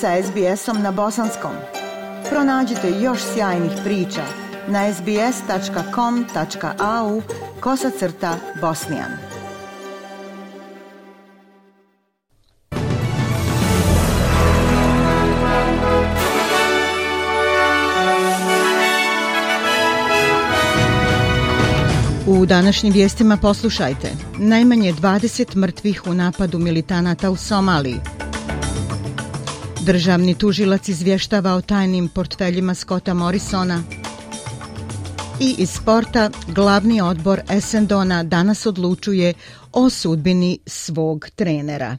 [0.00, 1.52] sa SBS-om na bosanskom.
[2.30, 4.22] Pronađite još sjajnih priča
[4.68, 5.22] na sbs.com.au
[7.60, 9.10] kosacrta bosnijan.
[22.26, 24.10] U današnjim vijestima poslušajte.
[24.38, 28.00] Najmanje 20 mrtvih u napadu militanata u Somaliji.
[29.86, 33.82] Državni tužilac izvještava o tajnim portfeljima Scotta Morrisona.
[35.40, 39.34] I iz sporta glavni odbor Essendona danas odlučuje
[39.72, 41.96] o sudbini svog trenera.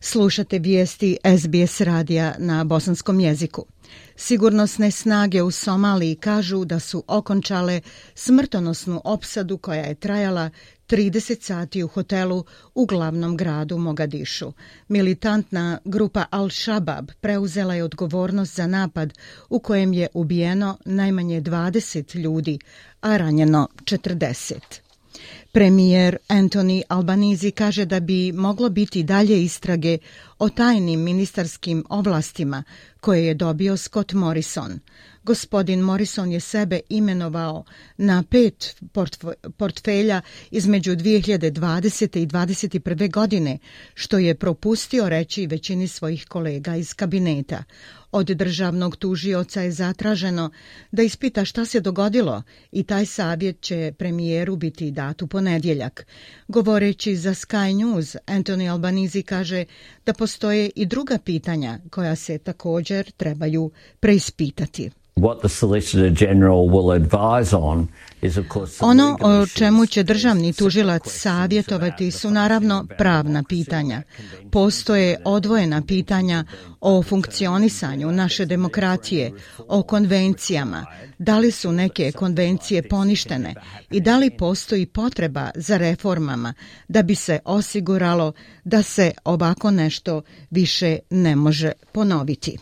[0.00, 3.66] Slušate vijesti SBS radija na bosanskom jeziku.
[4.16, 7.80] Sigurnosne snage u Somaliji kažu da su okončale
[8.14, 10.50] smrtonosnu opsadu koja je trajala
[10.90, 14.52] 30 sati u hotelu u glavnom gradu Mogadišu.
[14.88, 19.12] Militantna grupa Al-Shabaab preuzela je odgovornost za napad
[19.48, 22.58] u kojem je ubijeno najmanje 20 ljudi,
[23.00, 24.54] a ranjeno 40.
[25.52, 29.98] Premijer Anthony Albanizi kaže da bi moglo biti dalje istrage
[30.38, 32.64] o tajnim ministarskim ovlastima
[33.00, 34.80] koje je dobio Scott Morrison.
[35.22, 37.64] Gospodin Morrison je sebe imenovao
[37.96, 38.76] na pet
[39.56, 42.18] portfelja između 2020.
[42.18, 43.10] i 2021.
[43.12, 43.58] godine,
[43.94, 47.64] što je propustio reći većini svojih kolega iz kabineta.
[48.12, 50.50] Od državnog tužioca je zatraženo
[50.92, 56.06] da ispita šta se dogodilo i taj savjet će premijeru biti dat u ponedjeljak.
[56.48, 59.64] Govoreći za Sky News, Anthony Albanizi kaže
[60.06, 64.90] da postoje i druga pitanja koja se također trebaju preispitati.
[68.80, 74.02] Ono o čemu će državni tužilac savjetovati su naravno pravna pitanja.
[74.50, 76.44] Postoje odvojena pitanja
[76.80, 80.86] o funkcionisanju naše demokratije, o konvencijama,
[81.18, 83.54] da li su neke konvencije poništene
[83.90, 86.54] i da li postoji potreba za reformama
[86.88, 88.32] da bi se osiguralo
[88.64, 92.58] da se ovako nešto više ne može ponoviti.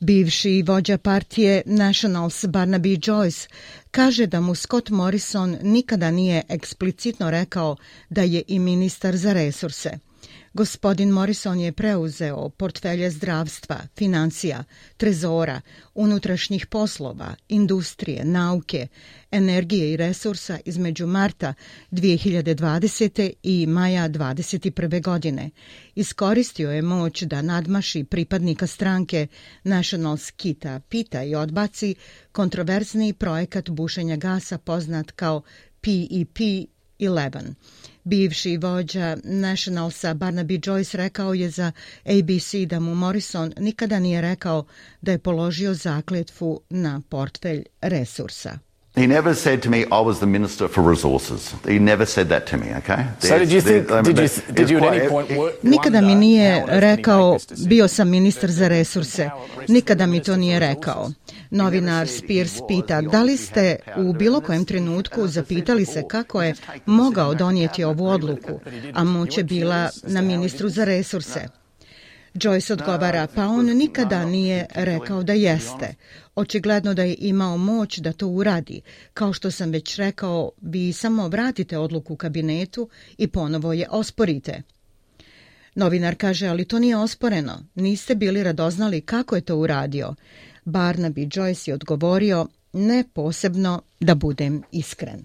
[0.00, 3.48] Bivši vođa partije Nationals Barnaby Joyce
[3.90, 7.76] kaže da mu Scott Morrison nikada nije eksplicitno rekao
[8.10, 9.98] da je i ministar za resurse.
[10.54, 14.64] Gospodin Morrison je preuzeo portfelje zdravstva, financija,
[14.96, 15.60] trezora,
[15.94, 18.86] unutrašnjih poslova, industrije, nauke,
[19.30, 21.54] energije i resursa između marta
[21.90, 23.32] 2020.
[23.42, 25.02] i maja 2021.
[25.02, 25.50] godine.
[25.94, 29.26] Iskoristio je moć da nadmaši pripadnika stranke
[29.64, 31.94] National Skita Pita i odbaci
[32.32, 35.42] kontroverzni projekat bušenja gasa poznat kao
[37.00, 37.54] 11.
[38.04, 41.72] Bivši vođa Nationalsa Barnaby Joyce rekao je za
[42.04, 44.64] ABC da mu Morrison nikada nije rekao
[45.02, 48.58] da je položio zakletvu na portfelj resursa.
[48.96, 51.54] He never said to me, I was the Minister for Resources.
[51.64, 53.06] He never said that to me, okay?
[53.20, 55.30] So did you think, did you, did you at any point
[55.62, 59.30] Nikada mi nije rekao, bio sam ministar za resurse.
[59.68, 61.10] Nikada mi to nije rekao.
[61.50, 66.54] Novinar Spears pita, da li ste u bilo kojem trenutku zapitali se kako je
[66.86, 68.60] mogao donijeti ovu odluku,
[68.94, 71.48] a moć je bila na ministru za resurse.
[72.34, 75.94] Joyce odgovara, pa on nikada nije rekao da jeste.
[76.40, 78.80] Očigledno da je imao moć da to uradi.
[79.14, 84.62] Kao što sam već rekao, vi samo vratite odluku kabinetu i ponovo je osporite.
[85.74, 87.64] Novinar kaže, ali to nije osporeno.
[87.74, 90.14] Niste bili radoznali kako je to uradio.
[90.64, 95.24] Barnaby Joyce je odgovorio, ne posebno da budem iskren.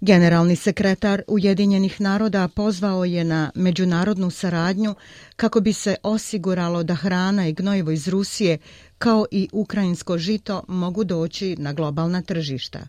[0.00, 4.94] Generalni sekretar Ujedinjenih naroda pozvao je na međunarodnu saradnju
[5.36, 8.58] kako bi se osiguralo da hrana i gnojivo iz Rusije
[8.98, 12.80] kao i ukrajinsko žito mogu doći na globalna tržišta.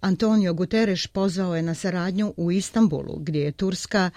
[0.00, 4.10] Antonio Guterres pozvao je na saradnju u Istanbulu, gdje je Turska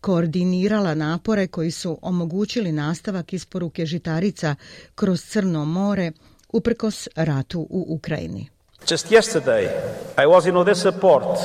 [0.00, 4.54] koordinirala napore koji su omogućili nastavak isporuke žitarica
[4.94, 6.12] kroz Crno more
[6.52, 8.48] uprkos ratu u Ukrajini.
[8.86, 9.68] Just yesterday,
[10.18, 11.38] I was in Odessa port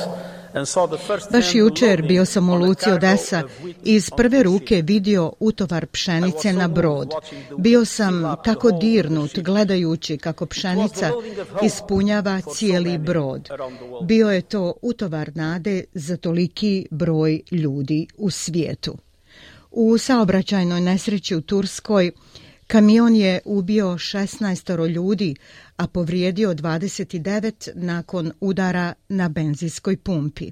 [1.32, 3.42] Baš jučer bio sam u Luci Odessa
[3.84, 7.10] i iz prve ruke vidio utovar pšenice na brod.
[7.58, 11.10] Bio sam tako dirnut gledajući kako pšenica
[11.62, 13.48] ispunjava cijeli brod.
[14.02, 18.96] Bio je to utovar nade za toliki broj ljudi u svijetu.
[19.70, 22.12] U saobraćajnoj nesreći u Turskoj
[22.66, 25.36] kamion je ubio 16 ljudi,
[25.76, 30.50] a povrijedio 29 nakon udara na benzinskoj pumpi.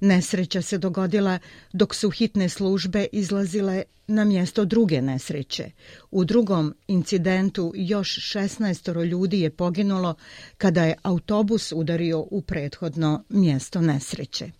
[0.00, 1.38] Nesreća se dogodila
[1.72, 5.70] dok su hitne službe izlazile na mjesto druge nesreće.
[6.10, 10.14] U drugom incidentu još 16 ljudi je poginulo
[10.58, 14.50] kada je autobus udario u prethodno mjesto nesreće.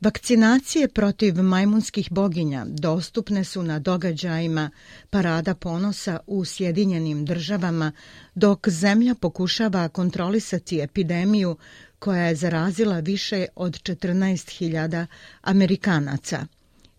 [0.00, 4.70] Vakcinacije protiv majmunskih boginja dostupne su na događajima
[5.10, 7.92] Parada ponosa u Sjedinjenim državama,
[8.34, 11.56] dok zemlja pokušava kontrolisati epidemiju
[11.98, 15.06] koja je zarazila više od 14.000
[15.42, 16.46] Amerikanaca.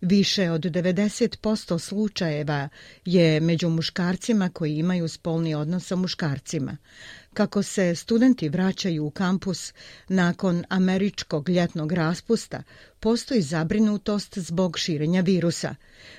[0.02, 2.68] Više od 90% slučajeva
[3.04, 6.76] je među muškarcima koji imaju spolni odnos sa muškarcima.
[7.34, 9.72] Kako se studenti vraćaju u kampus
[10.08, 12.62] nakon američkog ljetnog raspusta,
[13.00, 15.74] postoji zabrinutost zbog širenja virusa.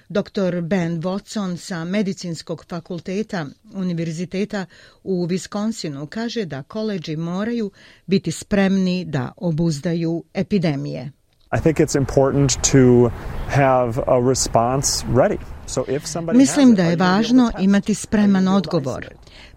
[0.10, 0.62] Dr.
[0.62, 4.66] Ben Watson sa Medicinskog fakulteta Univerziteta
[5.04, 7.72] u Wisconsinu kaže da koleđi moraju
[8.06, 11.12] biti spremni da obuzdaju epidemije.
[11.56, 13.12] I think it's important to
[13.48, 15.40] have a response ready.
[15.66, 19.08] So if somebody Mislim da je važno imati spreman odgovor.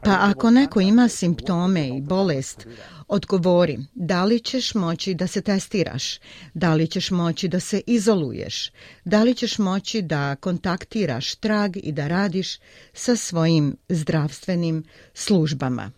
[0.02, 2.66] Pa ako neko ima simptome i bolest,
[3.08, 6.19] odgovori da li ćeš moći da se testiraš,
[6.54, 8.72] da li ćeš moći da se izoluješ,
[9.04, 12.58] da li ćeš moći da kontaktiraš trag i da radiš
[12.93, 14.84] sa svojim zdravstvenim
[15.14, 15.90] službama.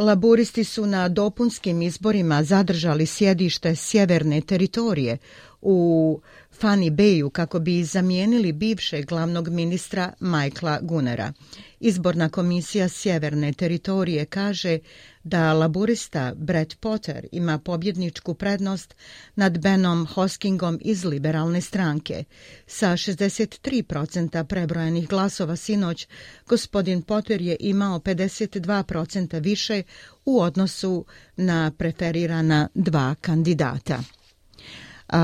[0.00, 5.18] Laburisti su na dopunskim izborima zadržali sjedište sjeverne teritorije
[5.62, 6.20] u
[6.60, 11.32] Fanny Bayu kako bi zamijenili bivšeg glavnog ministra Michaela Gunnera.
[11.80, 14.78] Izborna komisija Sjeverne teritorije kaže
[15.24, 18.94] da laburista Brett Potter ima pobjedničku prednost
[19.34, 22.24] nad Benom Hoskingom iz liberalne stranke.
[22.66, 26.08] Sa 63% prebrojenih glasova sinoć,
[26.46, 29.82] gospodin Potter je imao 52% više
[30.24, 31.04] u odnosu
[31.36, 34.02] na preferirana dva kandidata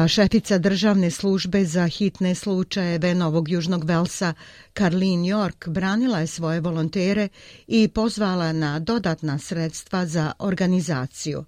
[0.09, 4.35] šefica državne službe za hitne slučajeve Novog Južnog Velsa,
[4.73, 7.29] Karlin York, branila je svoje volontere
[7.67, 11.44] i pozvala na dodatna sredstva za organizaciju.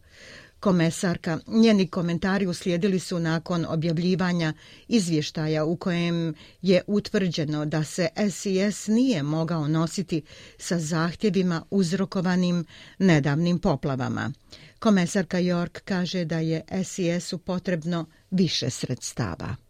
[0.60, 4.52] Komesarka, njeni komentari uslijedili su nakon objavljivanja
[4.88, 10.22] izvještaja u kojem je utvrđeno da se SIS nije mogao nositi
[10.58, 12.64] sa zahtjevima uzrokovanim
[12.98, 14.32] nedavnim poplavama.
[14.78, 19.67] Komesarka York kaže da je SIS-u potrebno više sredstava.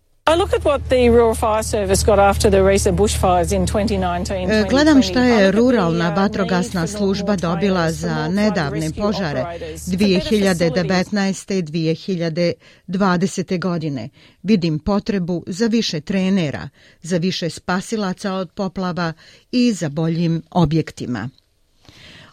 [4.70, 9.44] Gledam šta je ruralna vatrogasna služba dobila za nedavne požare
[9.86, 11.58] 2019.
[11.58, 11.62] i
[12.88, 13.60] 2020.
[13.60, 14.08] godine.
[14.42, 16.69] Vidim potrebu za više trenera,
[17.02, 19.12] za više spasilaca od poplava
[19.52, 21.28] i za boljim objektima.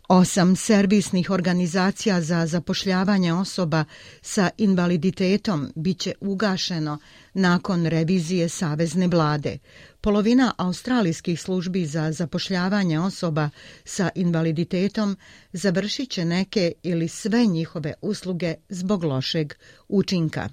[0.07, 3.85] Osam servisnih organizacija za zapošljavanje osoba
[4.21, 6.97] sa invaliditetom biće ugašeno
[7.33, 9.57] nakon revizije Savezne vlade.
[10.01, 13.49] Polovina australijskih službi za zapošljavanje osoba
[13.85, 15.17] sa invaliditetom
[15.53, 19.53] završit će neke ili sve njihove usluge zbog lošeg
[19.87, 20.49] učinka.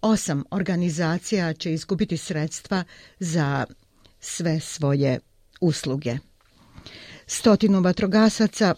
[0.00, 2.84] Osam organizacija će izgubiti sredstva
[3.18, 3.66] za
[4.20, 5.20] sve svoje
[5.60, 6.18] usluge.
[7.26, 8.74] Stotinu vatrogasaca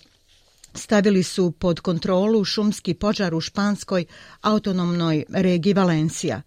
[0.74, 4.04] stavili su pod kontrolu šumski požar u španskoj
[4.40, 6.42] autonomnoj regiji Valencija.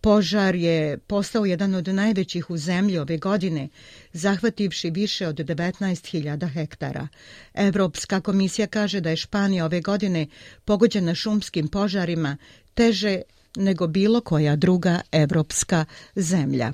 [0.00, 3.68] Požar je postao jedan od najvećih u zemlji ove godine,
[4.12, 7.08] zahvativši više od 19.000 hektara.
[7.54, 10.26] Evropska komisija kaže da je Španija ove godine
[10.64, 12.36] pogođena šumskim požarima
[12.74, 13.20] teže
[13.56, 15.84] nego bilo koja druga evropska
[16.16, 16.72] zemlja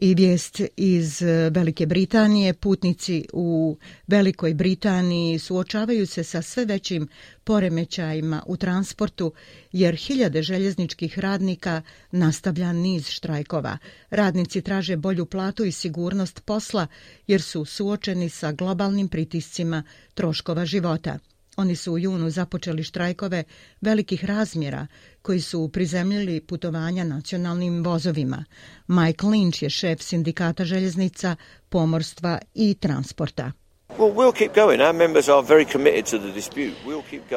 [0.00, 2.54] i vijest iz e, Velike Britanije.
[2.54, 3.76] Putnici u
[4.06, 7.08] Velikoj Britaniji suočavaju se sa sve većim
[7.44, 9.32] poremećajima u transportu
[9.72, 13.78] jer hiljade željezničkih radnika nastavlja niz štrajkova.
[14.10, 16.86] Radnici traže bolju platu i sigurnost posla
[17.26, 19.82] jer su suočeni sa globalnim pritiscima
[20.14, 21.18] troškova života.
[21.58, 23.44] Oni su u junu započeli štrajkove
[23.80, 24.86] velikih razmjera
[25.22, 28.44] koji su prizemljili putovanja nacionalnim vozovima.
[28.86, 31.36] Mike Lynch je šef sindikata željeznica,
[31.68, 33.52] pomorstva i transporta.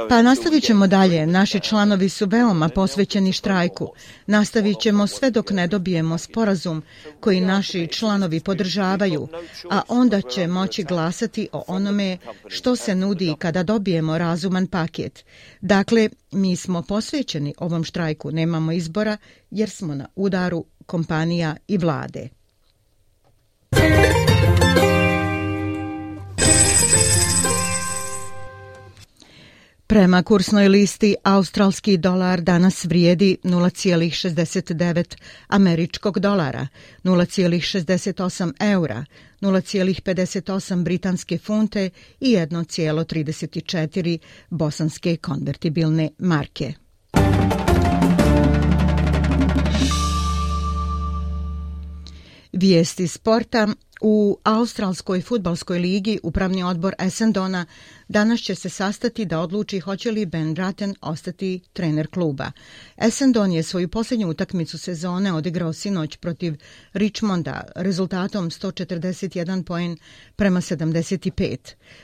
[0.09, 1.25] Pa nastavit ćemo dalje.
[1.25, 3.93] Naši članovi su veoma posvećeni štrajku.
[4.25, 6.83] Nastavit ćemo sve dok ne dobijemo sporazum
[7.19, 9.27] koji naši članovi podržavaju,
[9.71, 12.17] a onda će moći glasati o onome
[12.47, 15.25] što se nudi kada dobijemo razuman paket.
[15.61, 19.17] Dakle, mi smo posvećeni ovom štrajku, nemamo izbora
[19.51, 22.40] jer smo na udaru kompanija i vlade.
[29.91, 35.15] Prema kursnoj listi, australski dolar danas vrijedi 0,69
[35.47, 36.67] američkog dolara,
[37.03, 39.05] 0,68 eura,
[39.41, 44.17] 0,58 britanske funte i 1,34
[44.49, 46.73] bosanske konvertibilne marke.
[52.51, 53.67] Vijesti sporta
[54.01, 57.65] u Australskoj futbalskoj ligi upravni odbor Essendona
[58.07, 62.51] danas će se sastati da odluči hoće li Ben Ratten ostati trener kluba.
[62.97, 66.55] Essendon je svoju posljednju utakmicu sezone odigrao sinoć protiv
[66.93, 69.97] Richmonda rezultatom 141 poen
[70.35, 71.57] prema 75.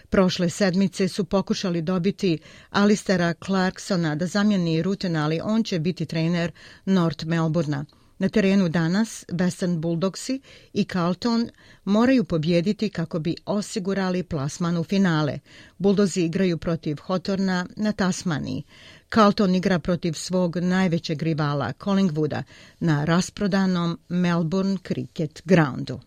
[0.09, 2.37] Prošle sedmice su pokušali dobiti
[2.69, 6.51] Alistera Clarksona da zamjeni Rutten, ali on će biti trener
[6.85, 7.85] North Melbourna.
[8.19, 10.41] Na terenu danas Western Bulldogsi
[10.73, 11.49] i Carlton
[11.85, 15.39] moraju pobjediti kako bi osigurali plasman u finale.
[15.77, 18.63] Bulldozi igraju protiv Hotorna na Tasmaniji.
[19.13, 22.43] Carlton igra protiv svog najvećeg rivala Collingwooda
[22.79, 25.99] na rasprodanom Melbourne Cricket Groundu.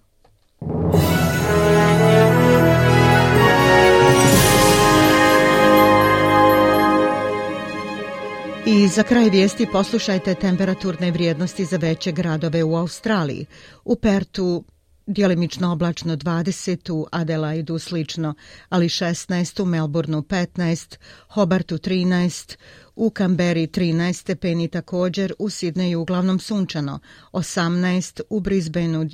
[8.91, 13.47] Za kraj vijesti poslušajte temperaturne vrijednosti za veće gradove u Australiji.
[13.85, 14.65] U Pertu
[15.07, 18.35] dijelimično oblačno 20, u Adelaidu slično,
[18.69, 20.97] ali 16, u Melbourneu 15,
[21.29, 22.57] Hobartu 13,
[22.97, 26.99] u Kamberi 13 stepeni također, u Sidneju uglavnom sunčano
[27.33, 29.05] 18, u Brisbaneu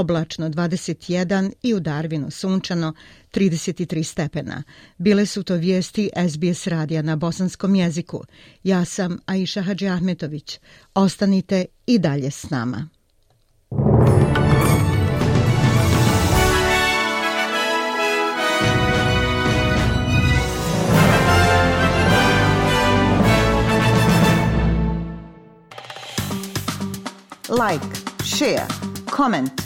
[0.00, 2.94] oblačno 21 i u Darvinu sunčano
[3.32, 4.62] 33 stepena.
[4.98, 8.24] Bile su to vijesti SBS radija na bosanskom jeziku.
[8.64, 10.60] Ja sam Aisha Hadži Ahmetović.
[10.94, 12.88] Ostanite i dalje s nama.
[27.48, 27.86] Like,
[28.24, 28.66] share,
[29.16, 29.65] comment.